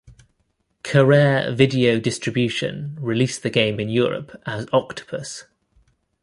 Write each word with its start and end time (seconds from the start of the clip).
Carrere 0.81 1.53
Video 1.55 1.99
Distribution 1.99 2.97
released 2.99 3.43
the 3.43 3.51
game 3.51 3.79
in 3.79 3.87
Europe 3.87 4.35
as 4.47 4.65
Octopus. 4.73 5.43